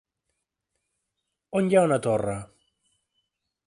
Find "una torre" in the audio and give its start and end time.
1.91-2.39